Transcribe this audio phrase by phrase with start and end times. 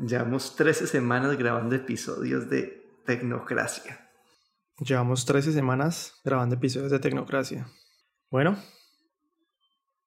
[0.00, 4.08] Llevamos 13 semanas grabando episodios de Tecnocracia.
[4.78, 7.68] Llevamos 13 semanas grabando episodios de Tecnocracia.
[8.30, 8.56] Bueno,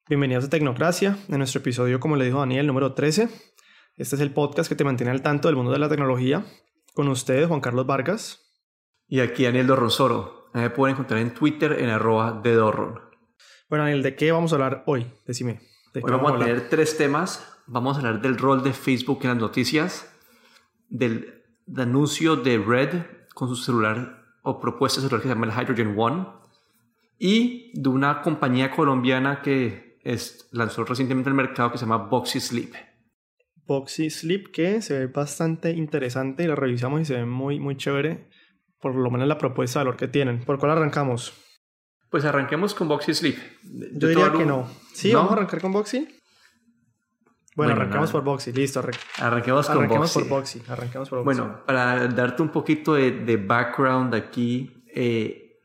[0.09, 3.29] bienvenidos a Tecnocracia, en nuestro episodio, como le dijo Daniel, número 13.
[3.95, 6.43] Este es el podcast que te mantiene al tanto del mundo de la tecnología.
[6.95, 8.39] Con ustedes, Juan Carlos Vargas.
[9.07, 10.49] Y aquí Daniel Dorronsoro.
[10.55, 12.99] Me pueden encontrar en Twitter en arroba de Dorron.
[13.69, 15.05] Bueno, Daniel, ¿de qué vamos a hablar hoy?
[15.27, 15.61] Decime.
[15.93, 19.37] Hoy vamos a tener tres temas vamos a hablar del rol de Facebook en las
[19.37, 20.11] noticias,
[20.89, 21.43] del,
[21.77, 25.95] anuncio de Red con su celular o propuesta de celular que se llama el Hydrogen
[25.97, 26.25] One
[27.17, 32.39] y de una compañía colombiana que es, lanzó recientemente al mercado que se llama Boxy
[32.39, 32.73] Sleep.
[33.65, 37.77] Boxy Sleep que se ve bastante interesante y la revisamos y se ve muy muy
[37.77, 38.27] chévere
[38.81, 40.43] por lo menos la propuesta de valor que tienen.
[40.43, 41.33] ¿Por cuál arrancamos?
[42.09, 43.37] Pues arranquemos con Boxy Sleep.
[43.93, 44.69] Yo, diría que no.
[44.91, 46.05] Sí, vamos a arrancar con Boxy.
[47.55, 48.81] Bueno, arranquemos por Boxy, listo.
[49.19, 50.61] arranquemos con arranquemos Por Boxy.
[50.67, 51.39] Arranquemos por Boxy.
[51.39, 55.59] Bueno, para darte un poquito de, background aquí, eh,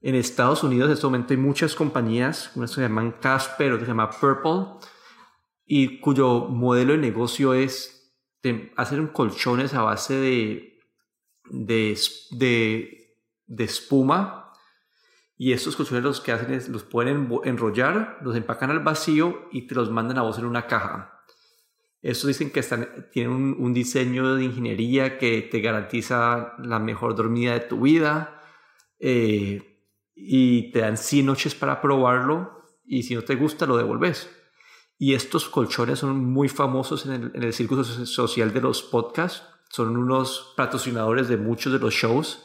[0.00, 3.90] en Estados Unidos en este momento hay muchas compañías, una se llaman Casper, otra se
[3.90, 4.86] llama Purple,
[5.64, 8.12] y cuyo modelo de negocio es
[8.76, 10.78] hacer un colchones a base de,
[11.50, 11.98] de,
[12.32, 14.52] de, de espuma
[15.36, 19.66] y estos colchones los que hacen es los pueden enrollar, los empacan al vacío y
[19.66, 21.13] te los mandan a vos en una caja.
[22.04, 27.54] Estos dicen que están, tienen un, diseño de ingeniería que te garantiza la mejor dormida
[27.54, 28.42] de tu vida
[28.98, 29.80] eh,
[30.14, 34.28] y te dan 100 noches para probarlo y si no te gusta lo devolves.
[34.98, 39.42] Y estos colchones son muy famosos en el, en el círculo social de los podcasts.
[39.70, 42.44] Son unos patrocinadores de muchos de los shows.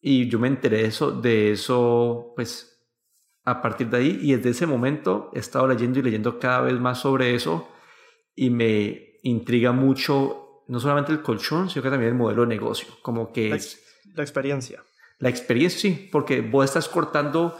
[0.00, 2.84] Y yo me enteré de eso, de eso, pues,
[3.44, 4.18] a partir de ahí.
[4.20, 7.68] Y desde ese momento he estado leyendo y leyendo cada vez más sobre eso
[8.34, 12.88] y me intriga mucho no solamente el colchón, sino que también el modelo de negocio,
[13.02, 13.82] como que la, es...
[14.14, 14.82] La experiencia.
[15.18, 17.56] La experiencia, sí, porque vos estás cortando,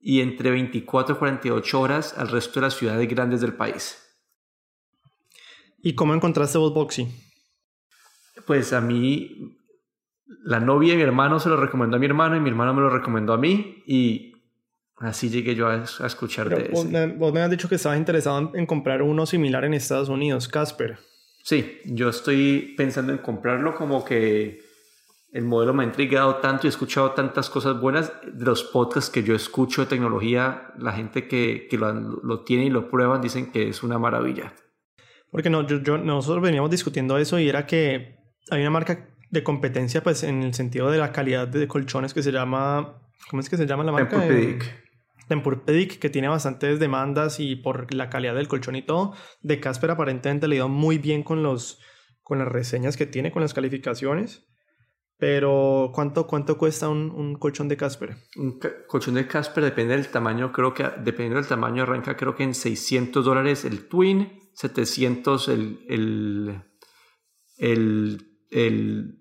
[0.00, 4.04] y entre 24 y 48 horas al resto de las ciudades grandes del país.
[5.78, 7.08] ¿Y cómo encontraste vos Boxy?
[8.46, 9.58] Pues a mí,
[10.44, 12.80] la novia de mi hermano se lo recomendó a mi hermano y mi hermano me
[12.80, 14.32] lo recomendó a mí y
[14.96, 18.52] así llegué yo a, escuchar de vos, me, vos me has dicho que estabas interesado
[18.54, 20.98] en comprar uno similar en Estados Unidos, Casper.
[21.42, 24.67] Sí, yo estoy pensando en comprarlo como que
[25.30, 29.10] el modelo me ha intrigado tanto y he escuchado tantas cosas buenas de los podcasts
[29.10, 30.72] que yo escucho de tecnología.
[30.78, 34.54] La gente que, que lo, lo, tiene y lo prueban dicen que es una maravilla.
[35.30, 38.16] Porque no, yo, nosotros veníamos discutiendo eso y era que
[38.50, 42.22] hay una marca de competencia pues en el sentido de la calidad de colchones que
[42.22, 43.02] se llama...
[43.28, 44.16] ¿Cómo es que se llama la marca?
[44.16, 44.64] Tempur-Pedic.
[45.28, 49.12] Tempur-Pedic, que tiene bastantes demandas y por la calidad del colchón y todo.
[49.42, 51.82] De Casper aparentemente le dio muy bien con, los,
[52.22, 54.47] con las reseñas que tiene, con las calificaciones.
[55.18, 58.16] Pero, ¿cuánto, cuánto cuesta un, un colchón de Casper?
[58.36, 62.44] Un colchón de Casper depende del tamaño, creo que dependiendo del tamaño arranca creo que
[62.44, 66.62] en 600 dólares el Twin, 700 el, el,
[67.56, 69.18] el, el,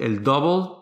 [0.00, 0.80] el Double,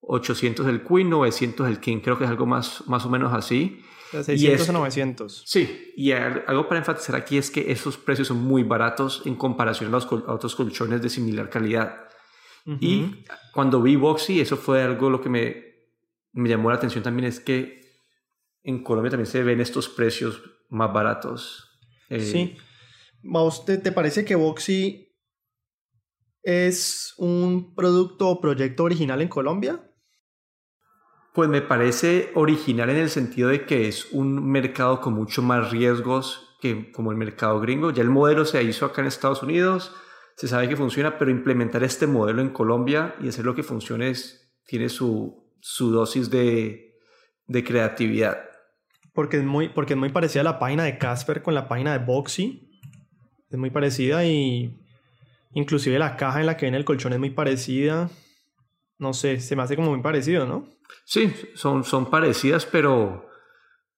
[0.00, 3.82] 800 el Queen, 900 el King, creo que es algo más, más o menos así.
[4.12, 5.42] 600 o 900.
[5.44, 9.88] Sí, y algo para enfatizar aquí es que esos precios son muy baratos en comparación
[9.88, 12.08] a los a otros colchones de similar calidad.
[12.80, 13.24] Y
[13.54, 15.64] cuando vi Boxy, eso fue algo lo que me,
[16.32, 17.80] me llamó la atención también, es que
[18.62, 21.80] en Colombia también se ven estos precios más baratos.
[22.10, 22.56] Eh, sí.
[23.22, 25.16] ¿Usted te parece que Boxy
[26.42, 29.84] es un producto o proyecto original en Colombia?
[31.34, 35.70] Pues me parece original en el sentido de que es un mercado con mucho más
[35.70, 37.90] riesgos que como el mercado gringo.
[37.90, 39.94] Ya el modelo se hizo acá en Estados Unidos,
[40.38, 44.10] se sabe que funciona, pero implementar este modelo en Colombia y hacer lo que funcione
[44.10, 46.94] es, tiene su, su dosis de,
[47.48, 48.38] de creatividad.
[49.12, 52.04] porque es muy, porque es muy parecida la página de Casper con la página de
[52.04, 52.70] Boxy.
[53.50, 54.78] Es muy parecida y
[55.54, 58.08] inclusive la caja en la que viene el colchón es muy parecida.
[58.96, 60.68] No sé, se me hace como muy parecido, ¿no?
[61.04, 63.28] Sí, son, son parecidas, pero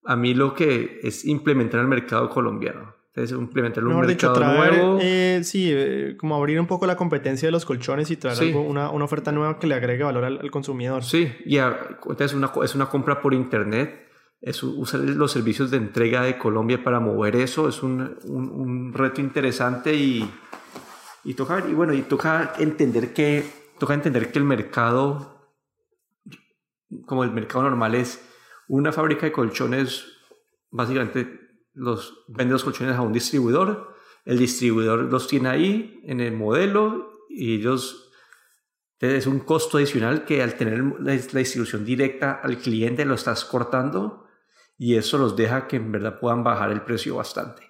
[0.04, 2.94] a mí lo que es implementar el mercado colombiano.
[3.22, 4.98] Es implementar un mercado nuevo.
[5.00, 8.62] Eh, sí, eh, como abrir un poco la competencia de los colchones y traer algo,
[8.62, 11.04] una, una, oferta nueva que le agregue valor al, consumidor.
[11.04, 14.08] Sí, y entonces una, es una compra por internet.
[14.40, 18.92] Es usar los servicios de entrega de Colombia para mover eso es un, un, un
[18.94, 20.26] reto interesante y,
[21.24, 23.44] y toca y bueno y toca entender que
[23.78, 25.40] toca entender que el mercado
[27.06, 28.26] como el mercado normal es
[28.68, 30.06] una fábrica de colchones,
[30.70, 31.39] básicamente
[31.80, 33.94] los vende los colchones a un distribuidor,
[34.24, 38.12] el distribuidor los tiene ahí en el modelo y ellos
[39.00, 44.26] es un costo adicional que al tener la, distribución directa al cliente lo estás cortando
[44.76, 47.62] y eso los deja que en verdad puedan bajar el precio bastante.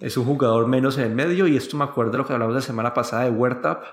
[0.00, 2.56] Es un jugador menos en el medio y esto me acuerdo de lo que hablamos
[2.56, 3.84] la semana pasada de WordTap,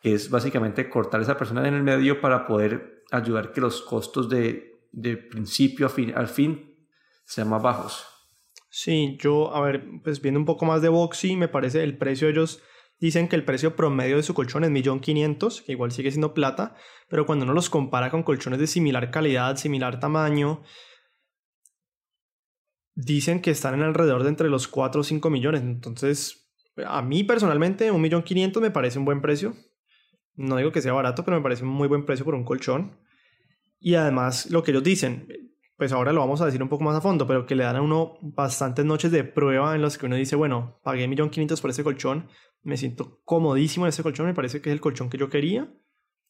[0.00, 3.80] que es básicamente cortar a esa persona en el medio para poder ayudar que los
[3.80, 6.76] costos de de principio a fin, al fin
[7.24, 8.06] sean más bajos.
[8.70, 12.28] Sí, yo, a ver, pues viendo un poco más de Boxy, me parece el precio,
[12.28, 12.62] ellos
[13.00, 16.76] dicen que el precio promedio de su colchón es 1.500.000, que igual sigue siendo plata,
[17.08, 20.62] pero cuando uno los compara con colchones de similar calidad, similar tamaño,
[22.94, 25.62] dicen que están en alrededor de entre los 4 o 5 millones.
[25.62, 26.52] Entonces,
[26.86, 29.56] a mí personalmente, 1.500.000 me parece un buen precio.
[30.34, 32.98] No digo que sea barato, pero me parece un muy buen precio por un colchón.
[33.80, 35.26] Y además, lo que ellos dicen,
[35.80, 37.76] pues ahora lo vamos a decir un poco más a fondo, pero que le dan
[37.76, 41.70] a uno bastantes noches de prueba en las que uno dice, bueno, pagué 1.500.000 por
[41.70, 42.28] ese colchón,
[42.62, 45.72] me siento comodísimo en ese colchón, me parece que es el colchón que yo quería.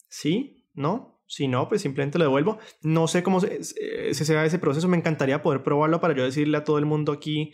[0.08, 0.69] ¿Sí?
[0.73, 1.20] ¿No?
[1.26, 2.61] Si no, pues simplemente lo devuelvo.
[2.82, 6.56] No sé cómo se, se sea ese proceso, me encantaría poder probarlo para yo decirle
[6.56, 7.52] a todo el mundo aquí,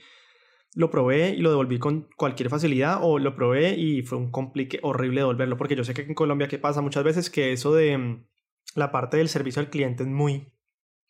[0.75, 4.81] lo probé y lo devolví con cualquier facilidad o lo probé y fue un complique
[4.83, 8.21] horrible devolverlo, porque yo sé que en Colombia qué pasa muchas veces que eso de
[8.75, 10.53] la parte del servicio al cliente es muy,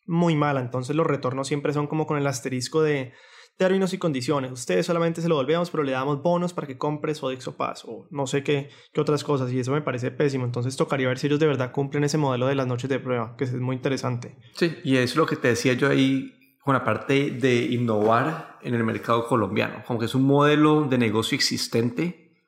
[0.07, 0.61] muy mala.
[0.61, 3.13] Entonces los retornos siempre son como con el asterisco de
[3.57, 4.51] términos y condiciones.
[4.51, 8.07] Ustedes solamente se lo volvemos, pero le damos bonos para que compres o Pass o
[8.11, 9.51] no sé qué, qué otras cosas.
[9.51, 10.45] Y eso me parece pésimo.
[10.45, 13.35] Entonces tocaría ver si ellos de verdad cumplen ese modelo de las noches de prueba,
[13.35, 14.37] que es muy interesante.
[14.55, 16.33] Sí, y es lo que te decía yo ahí
[16.63, 19.83] con la parte de innovar en el mercado colombiano.
[19.85, 22.45] Como es un modelo de negocio existente,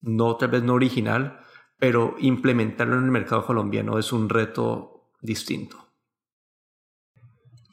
[0.00, 1.40] no tal vez no original,
[1.78, 5.91] pero implementarlo en el mercado colombiano es un reto distinto.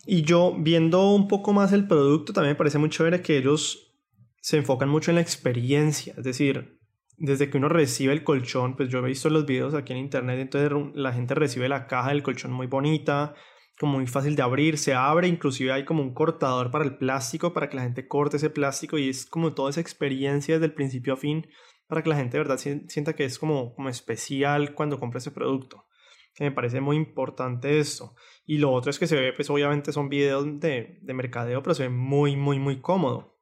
[0.05, 3.93] Y yo viendo un poco más el producto, también me parece muy chévere que ellos
[4.41, 6.79] se enfocan mucho en la experiencia, es decir,
[7.17, 10.39] desde que uno recibe el colchón, pues yo he visto los videos aquí en internet,
[10.39, 13.35] entonces la gente recibe la caja del colchón muy bonita,
[13.77, 17.53] como muy fácil de abrir, se abre, inclusive hay como un cortador para el plástico,
[17.53, 20.73] para que la gente corte ese plástico y es como toda esa experiencia desde el
[20.73, 21.45] principio a fin
[21.89, 25.87] para que la gente de verdad sienta que es como, especial cuando compra ese producto.
[26.35, 28.13] Que me parece muy importante esto.
[28.49, 31.75] Y lo otro es que se ve, pues obviamente son videos de, de mercadeo, pero
[31.75, 33.37] se ve muy, muy, muy cómodo.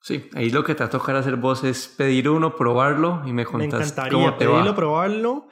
[0.00, 3.32] Sí, ahí lo que te va a tocar hacer vos es pedir uno, probarlo y
[3.32, 5.46] me contas Me encantaría pedirlo, probarlo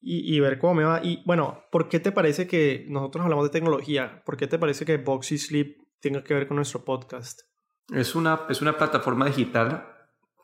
[0.00, 1.00] y, y, ver cómo me va.
[1.02, 4.22] Y bueno, ¿por qué te parece que nosotros hablamos de tecnología?
[4.24, 7.40] ¿Por qué te parece que Boxy Sleep tenga que ver con nuestro podcast?
[7.92, 9.84] Es una, es una plataforma digital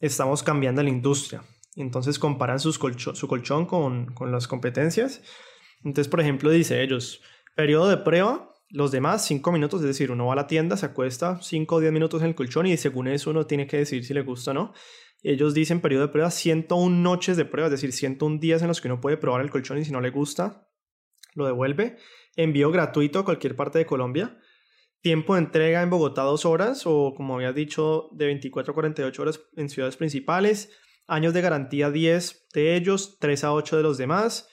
[0.00, 1.42] estamos cambiando la industria.
[1.76, 5.22] Entonces comparan sus su colchón con, con las competencias.
[5.84, 7.22] Entonces, por ejemplo, dice ellos,
[7.54, 10.86] periodo de prueba, los demás, 5 minutos, es decir, uno va a la tienda, se
[10.86, 14.04] acuesta 5 o 10 minutos en el colchón y según eso uno tiene que decir
[14.04, 14.72] si le gusta o no.
[15.22, 18.80] Ellos dicen periodo de prueba 101 noches de prueba, es decir, 101 días en los
[18.80, 20.68] que uno puede probar el colchón y si no le gusta,
[21.34, 21.96] lo devuelve.
[22.36, 24.38] Envío gratuito a cualquier parte de Colombia.
[25.02, 29.22] Tiempo de entrega en Bogotá 2 horas o como había dicho de 24 a 48
[29.22, 30.70] horas en ciudades principales.
[31.06, 34.48] Años de garantía 10 de ellos, 3 a 8 de los demás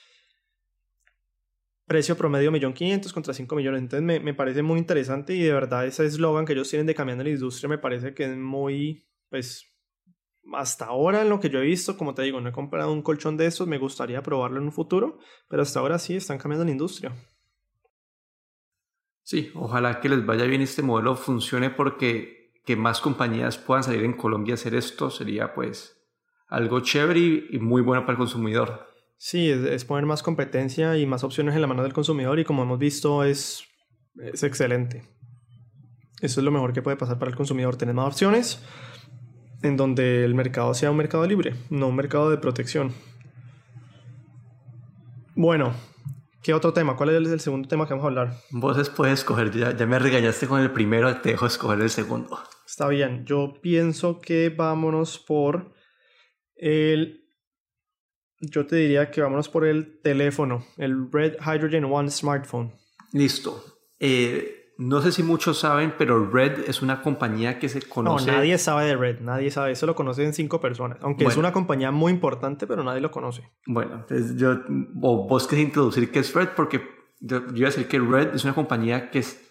[1.88, 3.80] precio promedio 1.500.000 contra 5 millones.
[3.80, 6.94] Entonces me, me, parece muy interesante y de verdad ese eslogan que ellos tienen de
[6.94, 9.66] cambiando la industria me parece que es muy, pues,
[10.54, 13.02] hasta ahora en lo que yo he visto, como te digo, no he comprado un
[13.02, 16.64] colchón de estos, me gustaría probarlo en un futuro, pero hasta ahora sí están cambiando
[16.64, 17.12] la industria.
[19.22, 24.04] Sí, ojalá que les vaya bien este modelo, funcione porque que más compañías puedan salir
[24.04, 25.96] en Colombia a hacer esto sería pues
[26.48, 28.86] algo chévere y muy bueno para el consumidor.
[29.16, 32.62] Sí, es, poner más competencia y más opciones en la mano del consumidor y como
[32.62, 33.64] hemos visto es,
[34.22, 35.02] es excelente.
[36.20, 38.62] Eso es lo mejor que puede pasar para el consumidor, tener más opciones
[39.62, 42.92] en donde el mercado sea un mercado libre, no un mercado de protección.
[45.34, 45.72] Bueno,
[46.42, 46.96] ¿qué otro tema?
[46.96, 48.36] ¿Cuál es el segundo tema que vamos a hablar?
[48.50, 52.40] Vos puedes escoger, ya, ya me regañaste con el primero, te dejo escoger el segundo.
[52.66, 55.72] Está bien, yo pienso que vámonos por
[56.56, 57.24] el...
[58.40, 62.72] Yo te diría que vámonos por el teléfono, el Red Hydrogen One smartphone.
[63.12, 63.64] Listo.
[63.98, 68.26] Eh, no sé si muchos saben, pero Red es una compañía que se conoce.
[68.26, 69.72] No, nadie sabe de Red, nadie sabe.
[69.72, 70.98] Eso lo conocen cinco personas.
[71.02, 73.42] Aunque es una compañía muy importante, pero nadie lo conoce.
[73.66, 74.60] Bueno, entonces yo.
[75.02, 76.80] O vos querés introducir qué es Red, porque
[77.18, 79.44] yo, iba a decir que Red es una compañía que, es,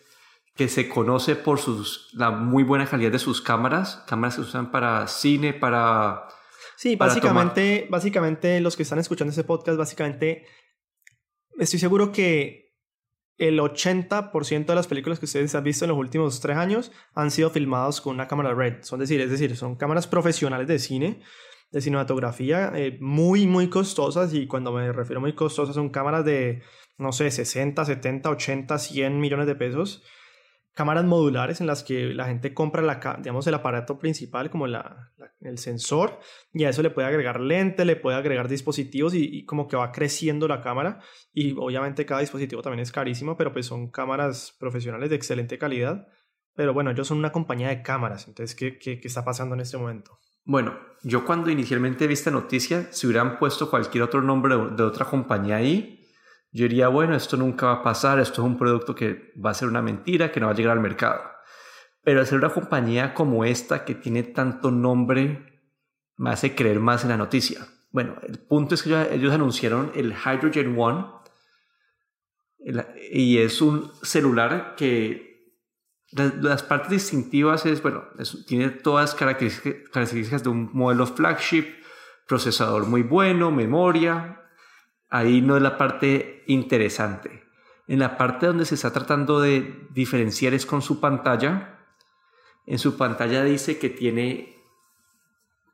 [0.56, 4.06] que se conoce por sus, la muy buena calidad de sus cámaras.
[4.08, 6.30] Cámaras que se usan para cine, para.
[6.78, 10.46] Sí, básicamente, básicamente los que están escuchando este podcast, básicamente.
[11.58, 12.67] Estoy seguro que
[13.38, 17.32] el 80% de las películas que ustedes han visto en los últimos tres años han
[17.32, 18.84] sido filmadas con una cámara RED.
[18.84, 21.22] Son decir, es decir, son cámaras profesionales de cine,
[21.72, 24.34] de cinematografía, eh, muy, muy costosas.
[24.34, 26.64] Y cuando me refiero a muy costosas, son cámaras de,
[26.98, 30.04] no sé, 60, 70, 80, 100 millones de pesos
[30.78, 35.12] cámaras modulares en las que la gente compra la, digamos, el aparato principal como la,
[35.40, 36.20] el sensor
[36.54, 39.92] y a eso le puede agregar lente, le puede agregar dispositivos y, como que va
[39.92, 41.00] creciendo la cámara
[41.34, 46.10] y obviamente cada dispositivo también es carísimo, pero pues son cámaras profesionales de excelente calidad.
[46.54, 49.62] Pero bueno, ellos son una compañía de cámaras, entonces, ¿qué, qué, qué está pasando en
[49.62, 50.20] este momento?
[50.46, 55.06] Bueno, yo cuando inicialmente vi esta noticia, si hubieran puesto cualquier otro nombre de otra
[55.06, 55.97] compañía ahí,
[56.58, 59.54] yo diría, bueno, esto nunca va a pasar, esto es un producto que va a
[59.54, 61.22] ser una mentira, que no va a llegar al mercado.
[62.02, 65.62] Pero hacer una compañía como esta, que tiene tanto nombre,
[66.16, 67.68] me hace creer más en la noticia.
[67.92, 71.06] Bueno, el punto es que ellos anunciaron el Hydrogen One
[73.12, 75.54] y es un celular que
[76.12, 78.06] las, partes distintivas es, bueno,
[78.48, 81.66] tiene todas características, características de un modelo flagship,
[82.28, 84.47] procesador muy bueno, memoria,
[85.10, 87.44] ahí no es la parte interesante.
[87.88, 91.80] En la parte donde se está tratando de diferenciar es con su pantalla.
[92.66, 94.58] En su pantalla dice que tiene,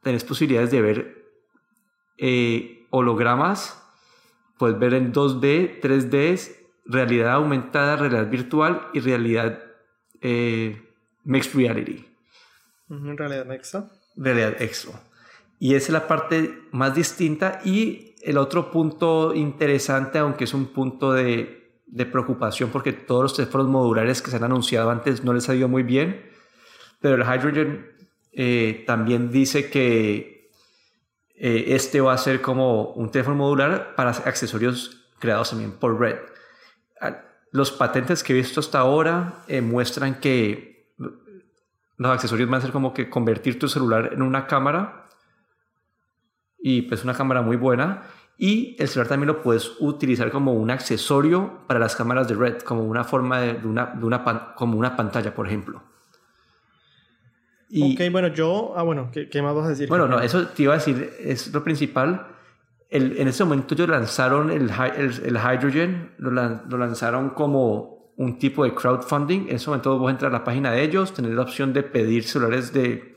[0.04, 1.24] tenés posibilidades de ver
[2.18, 3.84] eh, hologramas,
[4.60, 9.64] puedes ver en 2D, 3D, realidad aumentada, realidad virtual y realidad
[10.22, 10.82] eh,
[11.24, 12.06] mixed reality.
[12.90, 13.90] Realidad extra.
[14.16, 15.02] Realidad extra.
[15.64, 20.66] Y esa es la parte más distinta y el otro punto interesante, aunque es un
[20.74, 25.32] punto de, de, preocupación porque todos los teléfonos modulares que se han anunciado antes no
[25.32, 26.30] les ha ido muy bien,
[27.00, 27.90] pero el Hydrogen
[28.34, 30.52] eh, también dice que
[31.34, 36.18] eh, este va a ser como un teléfono modular para accesorios creados también por Red.
[37.00, 37.22] Ah,
[37.54, 40.92] los patentes que he visto hasta ahora eh, muestran que
[41.96, 45.03] los accesorios van a ser como que convertir tu celular en una cámara
[46.64, 48.04] y pues una cámara muy buena.
[48.38, 52.62] Y el celular también lo puedes utilizar como un accesorio para las cámaras de red,
[52.62, 55.84] como una forma de, una, de una como una pantalla, por ejemplo.
[57.70, 59.90] Y, ok, bueno, yo, ah, bueno, ¿qué, ¿qué, más vas a decir?
[59.90, 62.28] Bueno, no, eso te iba a decir, es lo principal.
[62.90, 68.64] El, en ese momento ellos lanzaron el, el, Hydrogen, lo, lo, lanzaron como un tipo
[68.64, 69.50] de crowdfunding.
[69.50, 72.24] En ese momento vos entras a la página de ellos, tenés la opción de pedir
[72.24, 73.16] celulares de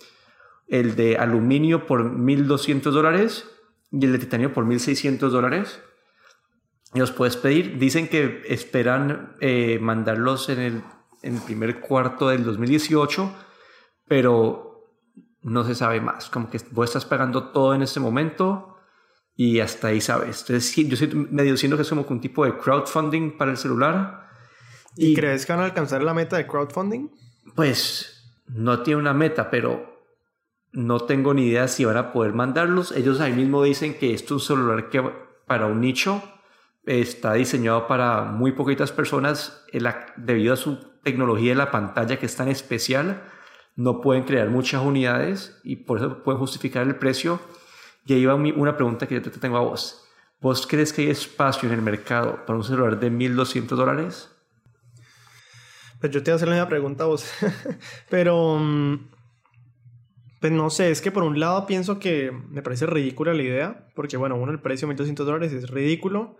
[0.69, 3.49] el de aluminio por 1.200 dólares
[3.91, 5.81] y el de titanio por 1.600 dólares.
[6.95, 7.79] Y los puedes pedir.
[7.79, 10.83] Dicen que esperan eh, mandarlos en el,
[11.23, 13.33] en el primer cuarto del 2018,
[14.09, 14.67] pero
[15.43, 16.31] no se sabe más.
[16.31, 18.77] Como que vos estás pagando todo en este momento
[19.35, 20.41] y hasta ahí sabes.
[20.41, 24.29] Entonces, yo estoy medio diciendo que es como un tipo de crowdfunding para el celular.
[24.97, 27.11] ¿Y, ¿Y crees que van a alcanzar la meta de crowdfunding?
[27.55, 29.96] Pues no tiene una meta, pero
[30.77, 32.93] no tengo ni idea si van a poder mandarlos.
[32.93, 35.03] Ellos ahí mismo dicen que esto es un celular que
[35.47, 36.23] para un nicho
[36.85, 39.65] está diseñado para muy poquitas personas
[40.17, 43.23] debido a su tecnología de la pantalla que es tan especial.
[43.75, 47.41] No pueden crear muchas unidades y por eso pueden justificar el precio.
[48.05, 50.07] Y ahí va una pregunta que yo te tengo a vos.
[50.43, 54.31] ¿Vos crees que hay espacio en el mercado para un celular de 1.200 dólares?
[56.01, 57.33] Pues yo te voy a hacer la misma pregunta a vos.
[58.11, 59.16] Pero, mm,
[60.47, 63.89] pues no sé, es que por un lado pienso que me parece ridícula la idea,
[63.97, 66.37] porque bueno, uno, el precio de 1.200 dólares es ridículo.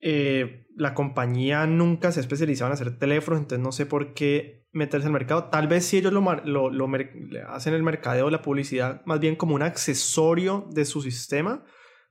[0.00, 4.66] Eh, la compañía nunca se ha especializado en hacer teléfonos, entonces no sé por qué
[4.70, 5.44] meterse al mercado.
[5.44, 6.90] Tal vez si ellos lo, lo, lo
[7.48, 11.64] hacen el mercadeo, la publicidad, más bien como un accesorio de su sistema,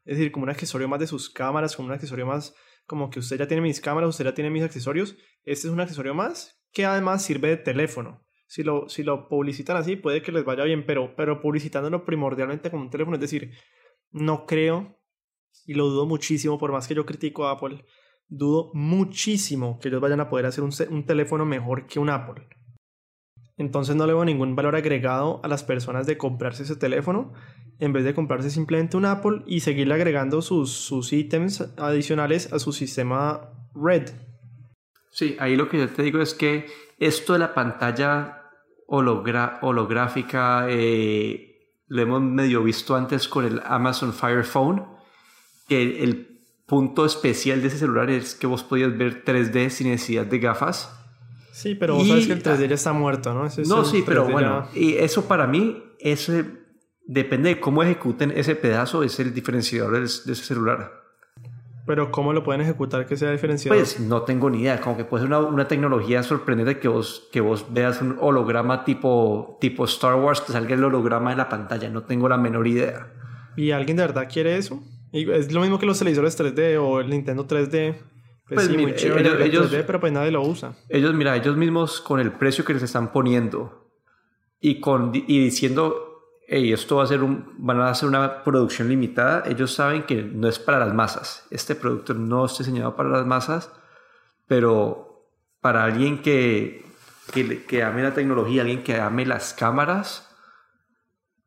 [0.05, 2.55] es decir, como un accesorio más de sus cámaras, como un accesorio más
[2.87, 5.15] como que usted ya tiene mis cámaras, usted ya tiene mis accesorios.
[5.43, 8.25] Este es un accesorio más que además sirve de teléfono.
[8.51, 12.69] Si lo, si lo publicitan así, puede que les vaya bien, pero, pero publicitándolo primordialmente
[12.69, 13.53] como un teléfono, es decir,
[14.11, 14.99] no creo,
[15.65, 17.85] y lo dudo muchísimo, por más que yo critico a Apple,
[18.27, 22.45] dudo muchísimo que ellos vayan a poder hacer un, un teléfono mejor que un Apple.
[23.55, 27.31] Entonces no le veo ningún valor agregado a las personas de comprarse ese teléfono
[27.79, 32.59] en vez de comprarse simplemente un Apple y seguirle agregando sus, sus ítems adicionales a
[32.59, 34.09] su sistema Red.
[35.09, 36.65] Sí, ahí lo que yo te digo es que
[36.99, 38.40] esto de la pantalla
[38.91, 41.47] holográfica eh,
[41.87, 44.85] lo hemos medio visto antes con el Amazon Fire Phone,
[45.67, 50.25] que el punto especial de ese celular es que vos podías ver 3D sin necesidad
[50.25, 50.97] de gafas
[51.51, 53.43] Sí, pero vos sabes que el 3D ya está muerto, ¿no?
[53.65, 56.33] no, sí, pero bueno, y eso para mí, eso
[57.05, 61.00] depende de cómo ejecuten ese pedazo, es el diferenciador de, ese celular.
[61.85, 63.79] Pero ¿cómo lo pueden ejecutar que sea diferenciador?
[63.79, 67.27] Pues no tengo ni idea, como que puede ser una, una, tecnología sorprendente que vos,
[67.31, 71.49] que vos veas un holograma tipo, tipo Star Wars, que salga el holograma en la
[71.49, 73.11] pantalla, no tengo la menor idea.
[73.55, 74.81] ¿Y alguien de verdad quiere eso?
[75.11, 77.95] Es lo mismo que los televisores 3D o el Nintendo 3D.
[78.47, 80.73] Pues, pues sí, muy chévere ellos, pero pues nadie lo usa.
[80.89, 83.89] Ellos, mira, ellos mismos con el precio que les están poniendo
[84.59, 86.10] y, con, y diciendo,
[86.53, 90.21] hey, esto va a ser un, van a hacer una producción limitada, ellos saben que
[90.21, 91.47] no es para las masas.
[91.49, 93.71] Este producto no está diseñado para las masas,
[94.47, 95.31] pero
[95.61, 96.85] para alguien que,
[97.33, 100.29] que, que ame la tecnología, alguien que ame las cámaras,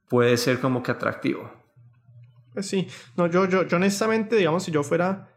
[0.09, 1.53] puede ser como que atractivo.
[2.55, 5.37] Pues sí, no, yo, yo, yo honestamente, digamos, si yo fuera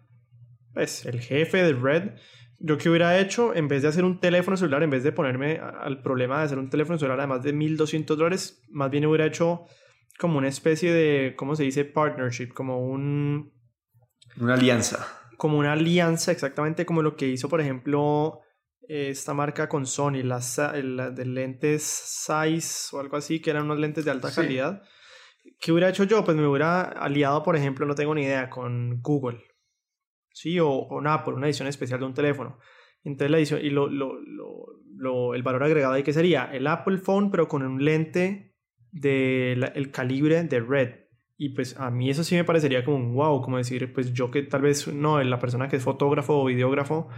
[0.73, 2.11] pues, el jefe de Red,
[2.59, 5.59] yo que hubiera hecho, en vez de hacer un teléfono celular, en vez de ponerme
[5.59, 9.65] al problema de hacer un teléfono celular además de 1.200 dólares, más bien hubiera hecho
[10.17, 11.85] como una especie de, ¿cómo se dice?
[11.85, 13.53] Partnership, como un...
[14.39, 15.07] Una alianza.
[15.37, 18.39] Como una alianza, exactamente como lo que hizo, por ejemplo,
[18.87, 24.05] esta marca con Sony, las de lentes Size o algo así, que eran unos lentes
[24.05, 24.81] de alta calidad.
[25.59, 26.23] ¿Qué hubiera hecho yo?
[26.23, 29.43] Pues me hubiera aliado, por ejemplo, no tengo ni idea, con Google
[30.37, 30.59] ¿sí?
[30.59, 32.59] O, o nada, por una edición especial de un teléfono.
[33.03, 34.19] Entonces la edición, y lo, lo,
[34.95, 38.55] lo, el valor agregado ahí que sería el Apple Phone, pero con un lente
[38.91, 41.07] del el calibre de Red.
[41.37, 44.31] Y pues a mí eso sí me parecería como un wow, como decir, pues yo
[44.31, 47.09] que tal vez no, la persona que es fotógrafo o videógrafo,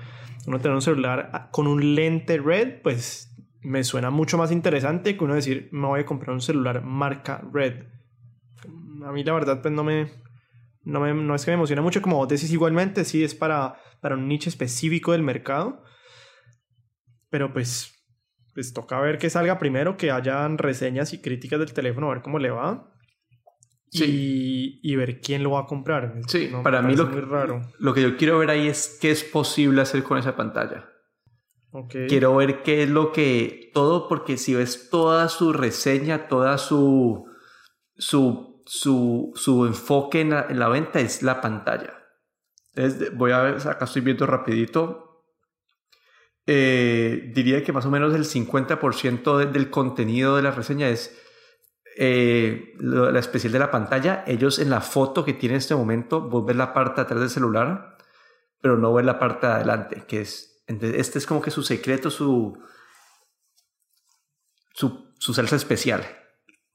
[0.45, 5.17] uno tener un celular ah, con un lente Red, pues me suena mucho más interesante
[5.17, 7.85] que uno decir, me voy a comprar un celular marca Red.
[9.05, 10.07] A mí la verdad pues no me,
[10.83, 14.15] no, no es que me emocione mucho, como vos decís igualmente, sí es para, para
[14.15, 15.83] un nicho específico del mercado.
[17.29, 17.93] Pero pues,
[18.53, 22.23] pues toca ver que salga primero, que hayan reseñas y críticas del teléfono, a ver
[22.23, 22.93] cómo le va.
[23.91, 24.79] Sí.
[24.83, 26.13] Y, ver quién lo va a comprar.
[26.27, 27.61] Sí, para mí lo, muy raro.
[27.79, 30.87] lo que yo quiero ver ahí es qué es posible hacer con esa pantalla.
[31.71, 32.07] Okay.
[32.07, 33.71] Quiero ver qué es lo que...
[33.73, 37.25] Todo porque si ves toda su reseña, toda su...
[37.95, 42.05] su su, su enfoque en la, venta es la pantalla.
[42.75, 45.25] Entonces, voy a ver, acá estoy viendo rapidito.
[46.45, 51.19] Eh, diría que más o menos el 50% del contenido de la reseña es
[51.97, 54.23] eh, la especial de la pantalla.
[54.27, 57.31] Ellos en la foto que tiene en este momento, vos ves la parte atrás del
[57.31, 57.97] celular,
[58.61, 62.11] pero no ves la parte de adelante, que es, este es como que su secreto,
[62.11, 62.55] su,
[64.75, 66.19] su, su salsa especial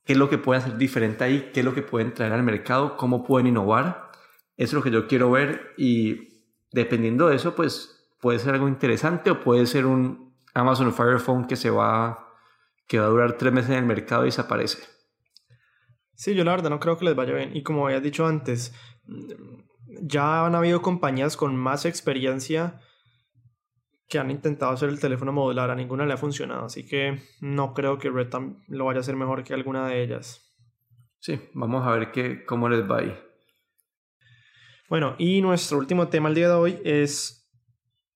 [0.04, 2.42] qué es lo que pueden hacer diferente ahí, qué es lo que pueden traer al
[2.42, 4.10] mercado, cómo pueden innovar.
[4.56, 8.68] Eso es lo que yo quiero ver y dependiendo de eso, pues puede ser algo
[8.68, 12.32] interesante o puede ser un Amazon Fire Phone que se va,
[12.86, 14.82] que va a durar tres meses en el mercado y desaparece.
[16.14, 17.56] Sí, yo la verdad no creo que les vaya bien.
[17.56, 18.72] Y como había dicho antes,
[20.00, 22.80] ya han habido compañías con más experiencia
[24.08, 27.74] que han intentado hacer el teléfono modular, a ninguna le ha funcionado, así que no
[27.74, 28.28] creo que Red
[28.68, 30.40] lo vaya a hacer mejor que alguna de ellas.
[31.20, 33.16] Sí, vamos a ver qué, cómo les va ahí.
[34.90, 37.50] Bueno, y nuestro último tema el día de hoy es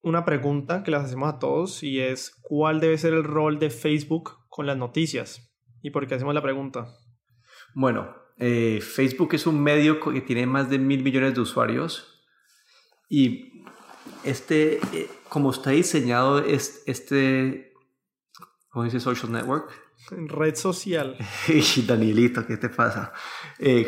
[0.03, 3.71] una pregunta que les hacemos a todos y es ¿cuál debe ser el rol de
[3.71, 5.51] Facebook con las noticias?
[5.83, 6.95] ¿Y por qué hacemos la pregunta?
[7.75, 12.27] Bueno, eh, Facebook es un medio que tiene más de mil millones de usuarios
[13.09, 13.65] y
[14.25, 17.73] este, eh, como está diseñado es, este,
[18.71, 19.71] ¿cómo dice social network?
[20.11, 21.17] Red social.
[21.87, 23.13] Danielito, ¿qué te pasa?
[23.59, 23.87] Eh,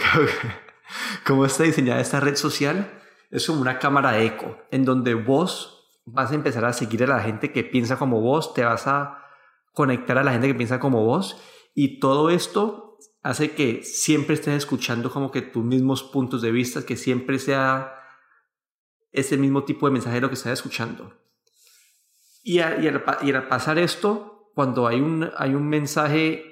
[1.26, 3.00] ¿Cómo está diseñada esta red social?
[3.30, 7.06] Es como una cámara de eco, en donde vos vas a empezar a seguir a
[7.06, 9.24] la gente que piensa como vos, te vas a
[9.72, 11.40] conectar a la gente que piensa como vos,
[11.74, 16.84] y todo esto hace que siempre estés escuchando como que tus mismos puntos de vista,
[16.84, 17.94] que siempre sea
[19.12, 21.14] ese mismo tipo de mensajero que estás escuchando.
[22.42, 23.02] Y, al,
[23.48, 26.44] pasar esto, cuando hay un, hay un mensaje,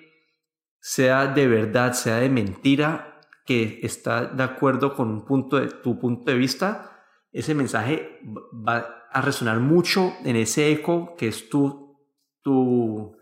[0.80, 5.98] sea de verdad, sea de mentira, que está de acuerdo con un punto de, tu
[5.98, 8.20] punto de vista, ese mensaje
[8.52, 11.98] va a resonar mucho en ese eco que es tu,
[12.42, 13.16] tu,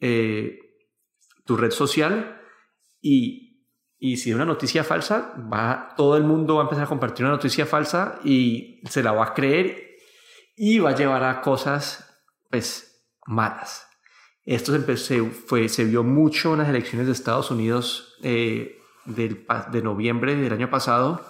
[0.00, 0.58] eh,
[1.46, 2.40] tu red social.
[3.00, 3.66] Y,
[3.98, 7.24] y si es una noticia falsa, va, todo el mundo va a empezar a compartir
[7.24, 9.91] una noticia falsa y se la va a creer
[10.64, 13.84] y va a llevar a cosas pues malas.
[14.44, 19.82] Esto se, fue, se vio mucho en las elecciones de Estados Unidos eh, del, de
[19.82, 21.26] noviembre del año pasado,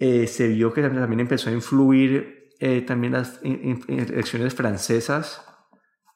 [0.00, 5.44] eh, se vio que también empezó a influir eh, también las elecciones francesas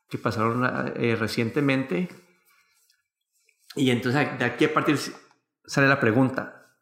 [0.08, 0.64] que pasaron
[0.96, 2.08] eh, recientemente.
[3.74, 4.98] Y entonces de aquí a partir
[5.66, 6.72] sale la pregunta,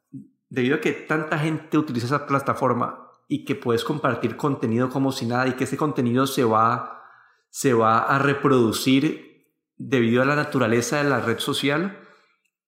[0.48, 5.26] debido a que tanta gente utiliza esa plataforma y que puedes compartir contenido como si
[5.26, 7.02] nada y que ese contenido se va,
[7.50, 12.00] se va a reproducir debido a la naturaleza de la red social,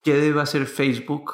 [0.06, 1.32] ¿Qué debe hacer Facebook?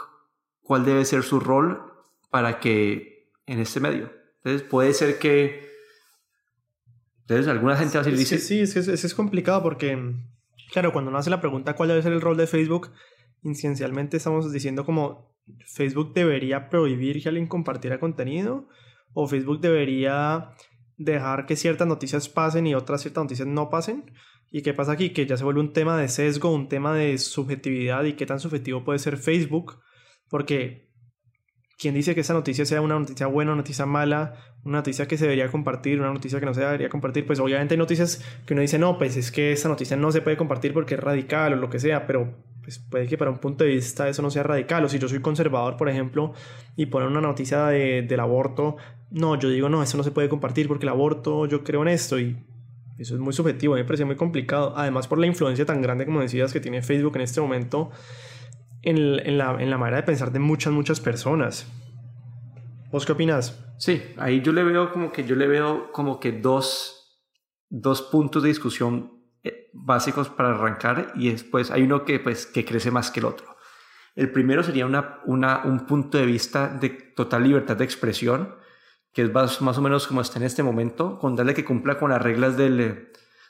[0.62, 1.92] ¿Cuál debe ser su rol
[2.30, 4.11] para que en este medio?
[4.37, 5.68] Entonces puede ser que...
[7.20, 8.40] Entonces alguna gente va a decir...
[8.40, 10.14] Sí, sí, es, es, complicado porque,
[10.72, 12.92] claro, cuando uno hace la pregunta cuál debe ser el rol de Facebook,
[13.42, 18.68] incidencialmente estamos diciendo como Facebook debería prohibir que alguien compartiera contenido
[19.14, 20.51] o Facebook debería
[20.96, 24.12] dejar que ciertas noticias pasen y otras ciertas noticias no pasen.
[24.51, 25.11] ¿Y qué pasa aquí?
[25.11, 28.38] Que ya se vuelve un tema de sesgo, un tema de subjetividad y qué tan
[28.38, 29.81] subjetivo puede ser Facebook,
[30.29, 30.92] porque
[31.79, 35.16] quien dice que esa noticia sea una noticia buena, una noticia mala, una noticia que
[35.16, 38.55] se debería compartir, una noticia que no se debería compartir, pues obviamente hay noticias que
[38.55, 41.55] uno dice, no, pues es que esa noticia no se puede compartir porque es radical
[41.55, 44.31] o lo que sea, pero pues puede que para un punto de vista eso no
[44.31, 46.35] sea radical, o si yo soy conservador, por ejemplo,
[46.77, 48.77] y poner una noticia de, del aborto,
[49.12, 51.88] no, yo digo, no, eso no se puede compartir porque el aborto, yo creo en
[51.88, 52.37] esto, y
[52.98, 54.75] eso es muy subjetivo, a mí me parece muy complicado.
[54.77, 57.90] Además, por la influencia tan grande, como decías, que tiene Facebook en este momento
[58.83, 61.66] en, la, en la manera de pensar de muchas, muchas personas.
[62.90, 63.59] ¿Vos qué opinas?
[63.79, 67.20] Sí, ahí yo le veo como que yo le veo como que dos,
[67.68, 72.64] dos puntos de discusión eh, básicos para arrancar y después hay uno que, pues, que
[72.64, 73.57] crece más que el otro.
[74.14, 78.62] El primero sería una, un punto de vista de total libertad de expresión
[79.12, 81.98] que es más, más o menos como está en este momento, con darle que cumpla
[81.98, 83.09] con las reglas del,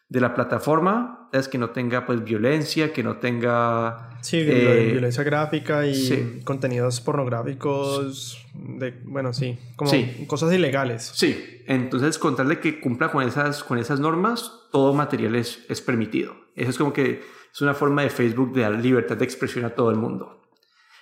[0.09, 4.11] de la plataforma, es que no tenga pues violencia, que no tenga...
[4.21, 9.91] Sí, eh, violencia gráfica y contenidos pornográficos, de, bueno, sí, como
[10.27, 11.11] cosas ilegales.
[11.15, 16.35] Sí, entonces contarle que cumpla con esas, con esas normas, todo material es, es permitido.
[16.55, 17.23] Eso es como que
[17.53, 20.43] es una forma de Facebook de dar libertad de expresión a todo el mundo.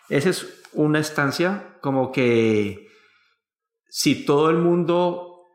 [0.09, 2.90] Esa es una estancia como que
[3.91, 5.47] si todo el mundo,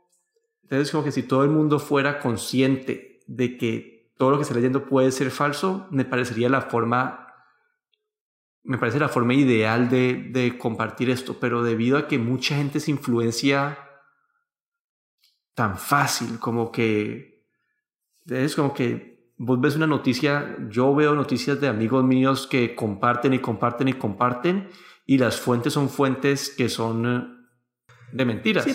[0.63, 4.53] entonces como que si todo el mundo fuera consciente de que todo lo que está
[4.53, 7.33] leyendo puede ser falso, me parecería la forma,
[8.63, 12.79] me parece la forma ideal de, de compartir esto, pero debido a que mucha gente
[12.79, 13.79] se influencia
[15.53, 17.45] tan fácil, como que,
[18.25, 23.33] es como que vos ves una noticia, yo veo noticias de amigos míos que comparten
[23.33, 24.69] y comparten y comparten,
[25.05, 27.34] y las fuentes son fuentes que son
[28.11, 28.63] de mentiras.
[28.63, 28.73] Sí,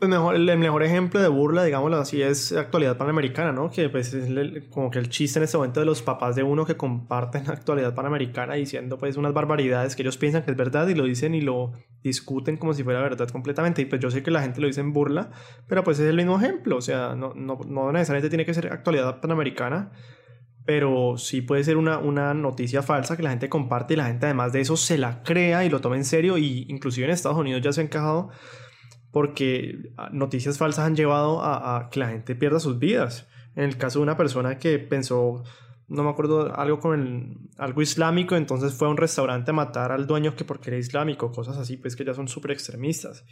[0.00, 3.70] el mejor ejemplo de burla, digámoslo así, es actualidad panamericana, ¿no?
[3.70, 6.64] Que pues es como que el chiste en este momento de los papás de uno
[6.64, 10.94] que comparten actualidad panamericana diciendo pues unas barbaridades que ellos piensan que es verdad y
[10.94, 13.82] lo dicen y lo discuten como si fuera verdad completamente.
[13.82, 15.30] Y pues yo sé que la gente lo dice en burla,
[15.68, 18.72] pero pues es el mismo ejemplo, o sea, no, no, no necesariamente tiene que ser
[18.72, 19.92] actualidad panamericana
[20.66, 24.26] pero sí puede ser una, una, noticia falsa que la gente comparte y la gente
[24.26, 27.38] además de eso se la crea y lo toma en serio y inclusive en Estados
[27.38, 28.30] Unidos ya se ha encajado
[29.10, 33.26] porque ah, noticias falsas han llevado a, que la gente pierda sus vidas.
[33.56, 35.42] En el caso de una persona que pensó,
[35.88, 39.92] no me acuerdo, algo con el, algo islámico, entonces fue a un restaurante a matar
[39.92, 43.24] al dueño que porque era islámico, cosas así, pues que ya son súper extremistas.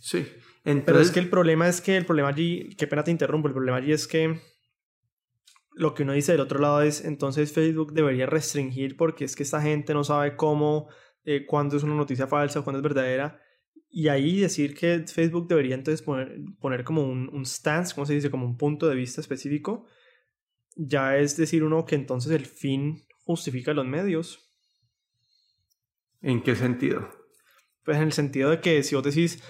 [0.00, 0.26] Sí.
[0.64, 0.84] Entonces...
[0.84, 3.54] Pero es que el problema es que el problema allí, qué pena te interrumpo, el
[3.54, 4.40] problema allí es que
[5.74, 9.42] lo que uno dice del otro lado es, entonces Facebook debería restringir porque es que
[9.42, 10.88] esta gente no sabe cómo
[11.24, 13.40] eh, cuándo es una noticia falsa, cuándo es verdadera.
[13.94, 18.14] Y ahí decir que Facebook debería entonces poner, poner como un, un stance, ¿cómo se
[18.14, 18.30] dice?
[18.30, 19.86] Como un punto de vista específico.
[20.76, 24.50] Ya es decir uno que entonces el fin justifica los medios.
[26.22, 27.10] ¿En qué sentido?
[27.84, 29.42] Pues en el sentido de que si vos decís,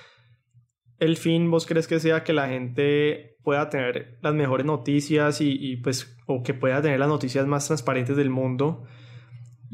[0.98, 5.52] el fin vos crees que sea que la gente pueda tener las mejores noticias y,
[5.52, 8.88] y, pues o que pueda tener las noticias más transparentes del mundo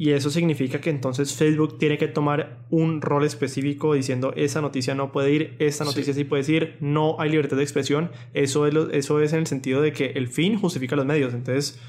[0.00, 4.94] y eso significa que entonces Facebook tiene que tomar un rol específico diciendo esa noticia
[4.94, 8.12] no puede ir, esta noticia sí, puede ir, no hay libertad de expresión.
[8.32, 11.34] Eso es, lo, eso es en el sentido de que el fin justifica los medios.
[11.34, 11.80] Entonces,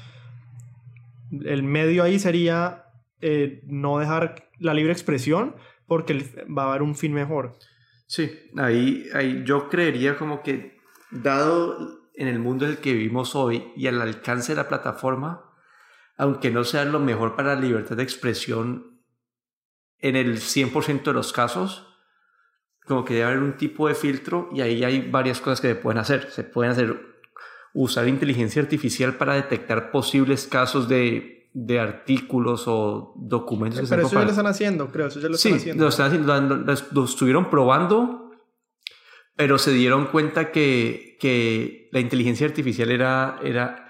[1.44, 2.86] el medio ahí sería
[3.20, 5.54] eh, no dejar la libre expresión
[5.86, 7.58] porque va a haber un fin mejor.
[8.08, 10.80] Sí, ahí, ahí yo creería como que
[11.12, 15.44] dado en el mundo en el que vivimos hoy y al alcance de la plataforma,
[16.20, 19.00] aunque no sea lo mejor para la libertad de expresión
[20.00, 21.86] en el 100% de los casos,
[22.84, 25.74] como que debe haber un tipo de filtro y ahí hay varias cosas que se
[25.76, 26.30] pueden hacer.
[26.30, 27.00] Se pueden hacer,
[27.72, 33.88] usar inteligencia artificial para detectar posibles casos de, de artículos o documentos.
[33.88, 35.84] Pero eso ya lo están haciendo, creo, eso ya lo sí, están haciendo.
[35.84, 38.30] Lo, están haciendo, lo, lo, estuvieron probando,
[39.36, 43.89] pero se dieron cuenta que, que la inteligencia artificial era, era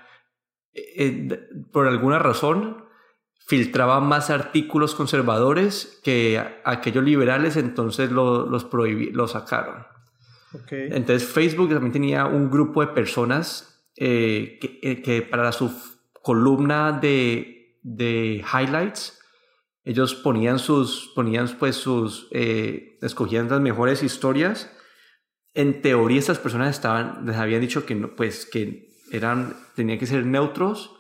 [0.75, 2.85] eh, por alguna razón
[3.51, 9.87] filtraba más artículos conservadores que aquellos liberales, entonces lo, los prohibí, lo sacaron.
[10.53, 10.89] Okay.
[10.93, 15.73] Entonces Facebook también tenía un grupo de personas eh, que, eh, que, para su
[16.23, 19.19] columna de, de, highlights,
[19.83, 24.71] ellos ponían sus, ponían pues sus, eh, escogían las mejores historias.
[25.55, 30.07] En teoría estas personas estaban, les habían dicho que no, pues que eran, tenían que
[30.07, 30.97] ser neutros,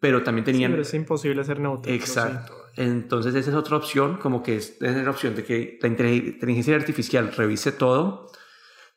[0.00, 0.70] pero también tenían...
[0.70, 1.92] Sí, pero es imposible ser neutro.
[1.92, 2.52] Exacto.
[2.74, 2.82] Sí.
[2.82, 6.76] Entonces esa es otra opción, como que es, es la opción de que la inteligencia
[6.76, 8.30] artificial revise todo,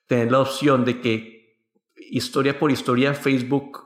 [0.07, 1.39] tener la opción de que
[1.95, 3.79] historia por historia Facebook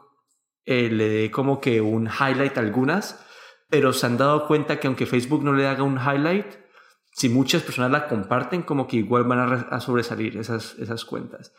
[0.65, 3.24] eh, le dé como que un highlight a algunas,
[3.69, 6.48] pero se han dado cuenta que aunque Facebook no le haga un highlight,
[7.12, 11.54] si muchas personas la comparten, como que igual van a, a sobresalir esas, esas cuentas.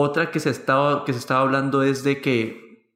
[0.00, 2.94] Otra que se estaba, que se estaba hablando es de que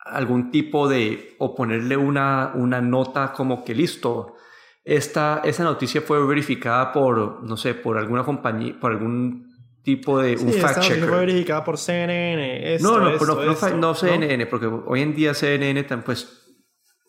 [0.00, 4.34] algún tipo de, o ponerle una, una nota como que listo,
[4.82, 9.46] esta, esa noticia fue verificada por, no sé, por alguna compañía, por algún
[9.84, 11.08] tipo de sí, un fact checker.
[11.08, 12.74] fue verificada por CNN.
[12.74, 16.58] Esto, no, no, esto, no, no, esto, no, CNN, porque hoy en día CNN pues,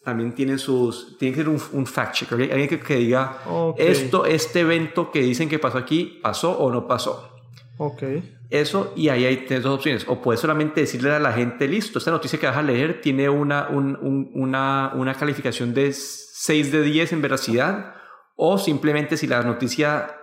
[0.04, 3.88] también tienen sus, tiene que ser un, un fact checker, alguien que, que diga okay.
[3.88, 7.32] esto, este evento que dicen que pasó aquí, pasó o no pasó.
[7.80, 8.04] Ok.
[8.50, 10.06] Eso, y ahí hay tienes dos opciones.
[10.08, 13.30] O puedes solamente decirle a la gente, listo, esta noticia que vas a leer tiene
[13.30, 17.96] una, un, un, una, una calificación de 6 de 10 en veracidad.
[18.36, 20.16] O simplemente si la noticia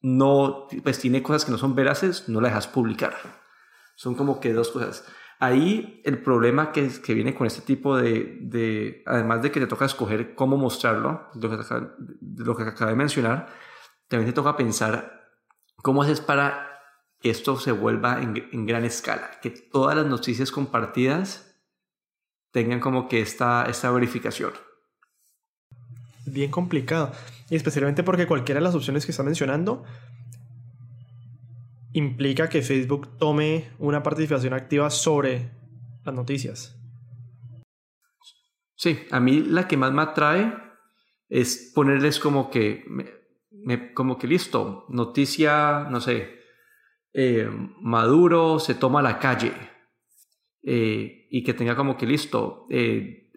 [0.00, 3.14] no, pues tiene cosas que no son veraces, no la dejas publicar.
[3.96, 5.04] Son como que dos cosas.
[5.40, 9.66] Ahí el problema que, que viene con este tipo de, de, además de que te
[9.66, 11.56] toca escoger cómo mostrarlo, lo que,
[12.36, 13.48] lo que acabé de mencionar,
[14.08, 15.28] también te toca pensar
[15.76, 16.67] cómo haces para
[17.20, 21.56] que esto se vuelva en, en, gran escala, que todas las noticias compartidas
[22.52, 24.52] tengan como que esta, esta verificación.
[26.26, 27.12] Bien complicado,
[27.50, 29.84] y especialmente porque cualquiera de las opciones que está mencionando
[31.92, 35.50] implica que Facebook tome una participación activa sobre
[36.04, 36.76] las noticias.
[38.76, 40.54] Sí, a mí la que más me atrae
[41.28, 43.06] es ponerles como que, me,
[43.50, 46.37] me, como que listo, noticia, no sé,
[47.20, 47.50] eh,
[47.80, 49.52] Maduro se toma la calle
[50.62, 53.32] eh, y que tenga como que listo, eh,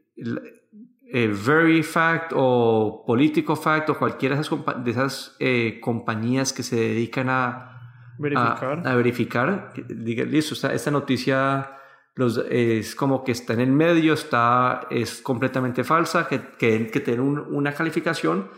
[1.11, 5.37] Very Fact o Politico Fact o cualquiera de esas, de esas
[5.81, 11.71] compañías que se dedican a verificar, a, a verificar diga, listo, esta, esta noticia
[12.13, 17.19] los, es como que está en el medio, está, es completamente falsa, que, que, que
[17.19, 18.51] un, una calificación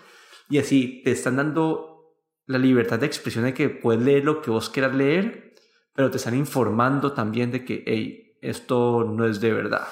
[0.50, 1.93] y así te están dando
[2.46, 5.54] la libertad de expresión de que puedes leer lo que vos quieras leer,
[5.96, 9.88] pero te están informando también de que, hey, esto no es de verdad.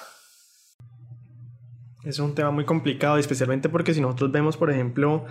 [2.04, 5.26] Es un tema muy complicado, especialmente porque si nosotros vemos, por ejemplo,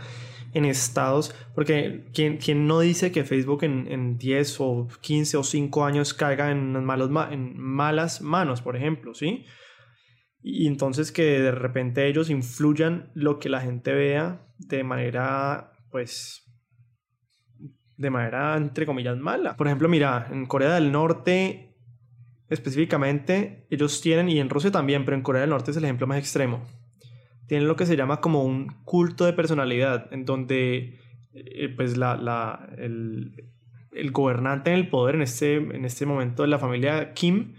[0.55, 5.45] en estados, porque ¿quién, quién no dice que Facebook en, en 10 o 15 o
[5.45, 9.45] 5 años caiga en, malos, en malas manos, por ejemplo, ¿sí?
[10.43, 16.50] Y entonces que de repente ellos influyan lo que la gente vea de manera, pues,
[18.01, 19.59] de manera, entre comillas, mala.
[19.59, 21.77] Por ejemplo, mira, en Corea del Norte,
[22.49, 26.07] específicamente, ellos tienen, y en Rusia también, pero en Corea del Norte es el ejemplo
[26.07, 26.63] más extremo,
[27.47, 30.99] tienen lo que se llama como un culto de personalidad, en donde
[31.35, 33.51] eh, pues la, la, el,
[33.93, 37.53] el, gobernante en el poder en este, en este momento de la familia Kim,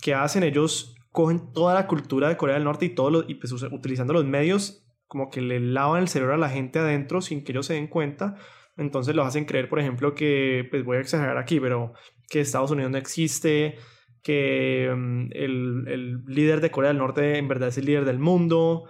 [0.00, 3.50] que hacen ellos, cogen toda la cultura de Corea del Norte y, todo y pues,
[3.50, 7.50] utilizando los medios, como que le lavan el cerebro a la gente adentro sin que
[7.50, 8.36] ellos se den cuenta.
[8.76, 11.92] Entonces los hacen creer, por ejemplo, que, pues voy a exagerar aquí, pero
[12.28, 13.76] que Estados Unidos no existe,
[14.22, 18.18] que mm, el, el, líder de Corea del Norte en verdad es el líder del
[18.18, 18.88] mundo,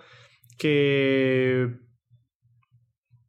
[0.59, 1.69] que,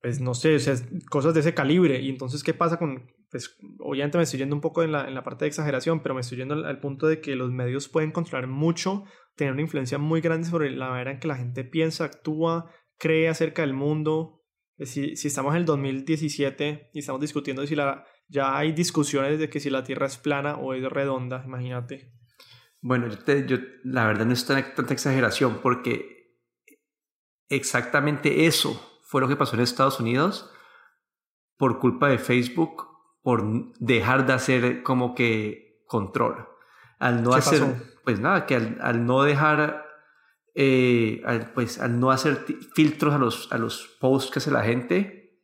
[0.02, 0.76] pues no sé, o sea,
[1.10, 2.02] cosas de ese calibre.
[2.02, 5.16] Y entonces, ¿qué pasa con, pues obviamente me estoy yendo un poco en la, en
[5.16, 8.12] la parte de exageración, pero me estoy yendo al, punto de que los medios pueden
[8.12, 12.06] controlar mucho, tener una influencia muy grande sobre la manera en que la gente piensa,
[12.06, 14.43] actúa, cree acerca del mundo.
[14.86, 19.50] Si, si estamos en el 2017 y estamos discutiendo si la ya hay discusiones de
[19.50, 22.12] que si la Tierra es plana o es redonda, imagínate.
[22.82, 23.08] Bueno,
[23.48, 26.42] yo, la verdad no es tanta exageración porque
[27.48, 30.50] exactamente eso fue lo que pasó en Estados Unidos
[31.58, 32.88] por culpa de Facebook,
[33.22, 36.48] por dejar de hacer como que control.
[37.00, 37.62] Al no hacer,
[38.04, 39.83] pues nada, que al, no dejar,
[40.56, 41.22] eh,
[41.54, 45.42] pues al no hacer filtros a los, a los posts que hace la gente,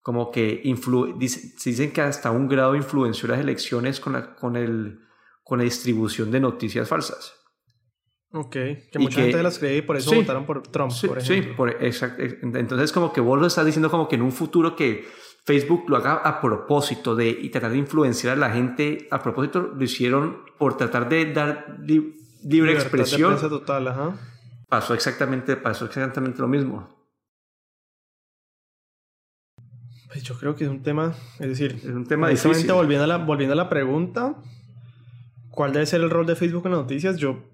[0.00, 5.00] como que influ dicen que hasta un grado influenció las elecciones con la, con el,
[5.42, 7.34] con la distribución de noticias falsas.
[8.34, 8.52] Ok,
[8.90, 11.50] que mucha gente las cree y por eso votaron por Trump, sí, por ejemplo.
[11.50, 12.22] Sí, por, exacto.
[12.22, 15.06] Entonces como que vos lo estás diciendo como que en un futuro que
[15.44, 19.72] Facebook lo haga a propósito de y tratar de influenciar a la gente, a propósito
[19.74, 23.38] lo hicieron por tratar de dar libre expresión.
[23.38, 24.31] total, ajá.
[24.72, 26.88] Pasó exactamente, pasó exactamente lo mismo.
[30.06, 32.72] Pues yo creo que es un tema, es decir, es un tema difícil.
[32.72, 34.34] Volviendo a, la, volviendo a la pregunta,
[35.50, 37.18] ¿cuál debe ser el rol de Facebook en las noticias?
[37.18, 37.44] Yo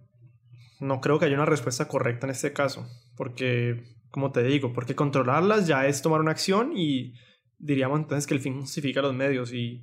[0.78, 4.94] no creo que haya una respuesta correcta en este caso, porque, como te digo, porque
[4.94, 7.14] controlarlas ya es tomar una acción y
[7.58, 9.82] diríamos entonces que el fin justifica los medios y,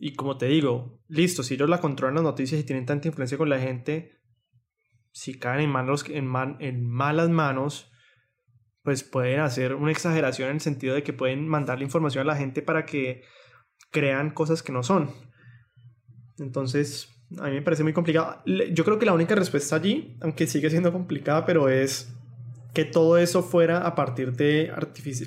[0.00, 3.38] y como te digo, listo, si ellos la controlan las noticias y tienen tanta influencia
[3.38, 4.17] con la gente,
[5.18, 7.90] si caen en, manos, en, malas manos,
[8.84, 12.36] pues pueden hacer una exageración en el sentido de que pueden mandarle información a la
[12.36, 13.22] gente para que
[13.90, 15.10] crean cosas que no son.
[16.38, 18.44] Entonces, a mí me parece muy complicado.
[18.46, 22.14] Yo creo que la única respuesta allí, aunque sigue siendo complicada, pero es
[22.72, 24.70] que todo eso fuera a partir de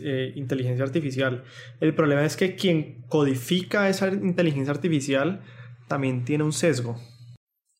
[0.05, 1.43] eh, inteligencia artificial.
[1.81, 5.41] El problema es que quien codifica esa inteligencia artificial
[5.89, 6.97] también tiene un sesgo.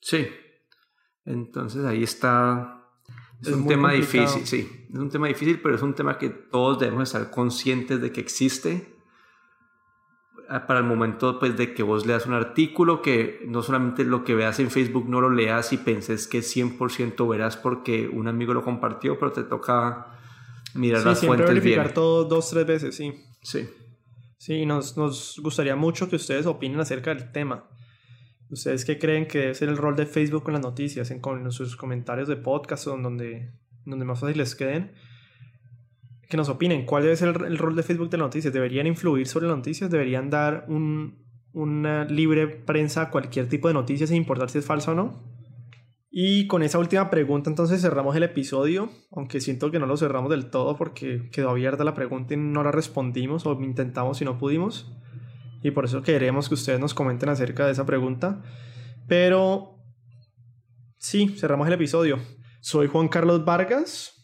[0.02, 0.28] Sí.
[1.26, 2.82] Entonces ahí está
[3.42, 4.86] es, un tema difícil, sí.
[4.92, 8.22] Es un tema difícil, pero es un tema que todos debemos estar conscientes de que
[8.22, 8.96] existe.
[10.48, 14.24] Ah, para el momento pues, de que vos leas un artículo, que no solamente lo
[14.24, 18.54] que veas en Facebook no lo leas y penses que 100% verás porque un amigo
[18.54, 20.08] lo compartió, pero te toca
[20.74, 21.94] mirar las fuentes verificar bien.
[21.94, 23.14] todo dos, tres veces, sí.
[23.42, 23.70] Sí.
[24.38, 27.64] Sí, nos, nos gustaría mucho que ustedes opinen acerca del tema.
[28.52, 31.10] ¿Ustedes qué creen que debe ser el rol de Facebook con las noticias?
[31.10, 33.54] En, con, sus comentarios de podcast o donde,
[33.86, 34.92] donde más fácil les queden.
[36.30, 36.86] Que nos opinen.
[36.86, 38.54] ¿Cuál debe ser el, rol de Facebook de las noticias?
[38.54, 39.90] ¿Deberían influir sobre las noticias?
[39.90, 44.66] ¿Deberían dar un, una libre prensa a cualquier tipo de noticias sin importar si es
[44.66, 45.32] falso o no?
[46.14, 50.30] Y con esa última pregunta entonces cerramos el episodio, aunque siento que no lo cerramos
[50.30, 54.38] del todo porque quedó abierta la pregunta y no la respondimos o intentamos y no
[54.38, 54.92] pudimos
[55.62, 58.42] y por eso queremos que ustedes nos comenten acerca de esa pregunta.
[59.08, 59.80] Pero
[60.98, 62.20] sí, cerramos el episodio.
[62.62, 64.18] Soy Juan Carlos Vargas.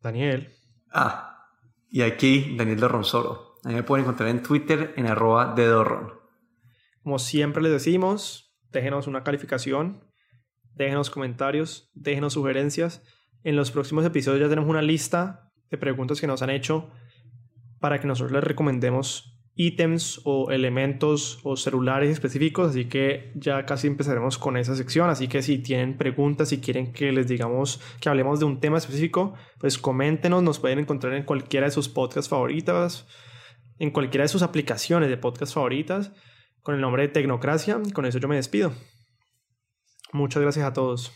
[0.00, 0.54] Daniel.
[0.92, 1.46] Ah,
[1.88, 3.56] y aquí Daniel Dorronsoro.
[3.64, 6.12] A mí me pueden encontrar en Twitter en arroba de Dorron.
[7.02, 10.04] Como siempre les decimos, déjenos una calificación,
[10.74, 13.02] déjenos comentarios, déjenos sugerencias.
[13.42, 16.90] En los próximos episodios ya tenemos una lista de preguntas que nos han hecho
[17.80, 23.88] para que nosotros les recomendemos ítems o elementos o celulares específicos, así que ya casi
[23.88, 28.08] empezaremos con esa sección, así que si tienen preguntas, si quieren que les digamos que
[28.08, 32.28] hablemos de un tema específico, pues coméntenos, nos pueden encontrar en cualquiera de sus podcasts
[32.28, 33.08] favoritas,
[33.80, 36.12] en cualquiera de sus aplicaciones de podcast favoritas,
[36.62, 38.72] con el nombre de Tecnocracia, y con eso yo me despido.
[40.12, 41.12] Muchas gracias a todos.